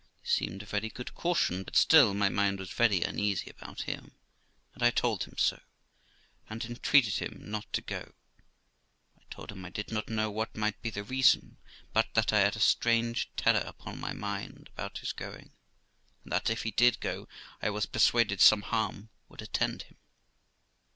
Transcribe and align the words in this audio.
This 0.23 0.31
seemed 0.31 0.63
a 0.63 0.65
very 0.65 0.89
good 0.89 1.13
caution; 1.13 1.61
but 1.61 1.75
still 1.75 2.15
my 2.15 2.27
mind 2.27 2.57
was 2.57 2.71
very 2.71 3.03
uneasy 3.03 3.51
about 3.51 3.81
him, 3.83 4.13
and 4.73 4.81
I 4.81 4.89
told 4.89 5.25
him 5.25 5.35
so, 5.37 5.61
and 6.49 6.65
entreated 6.65 7.17
him 7.19 7.51
not 7.51 7.71
to 7.73 7.81
go. 7.83 8.13
I 9.15 9.21
told 9.29 9.51
him 9.51 9.63
I 9.63 9.69
did 9.69 9.91
not 9.91 10.09
know 10.09 10.31
what 10.31 10.57
might 10.57 10.81
be 10.81 10.89
the 10.89 11.03
reason, 11.03 11.59
but 11.93 12.15
that 12.15 12.33
I 12.33 12.39
had 12.39 12.55
a 12.55 12.59
strange 12.59 13.29
terror 13.35 13.61
upon 13.63 13.99
my 13.99 14.13
mind 14.13 14.71
about 14.73 14.97
his 14.97 15.13
going, 15.13 15.51
and 16.23 16.31
that 16.33 16.49
if 16.49 16.63
he 16.63 16.71
did 16.71 16.99
go, 16.99 17.27
I 17.61 17.69
was 17.69 17.85
persuaded 17.85 18.41
some 18.41 18.63
harm 18.63 19.09
would 19.29 19.43
attend 19.43 19.83
him. 19.83 19.97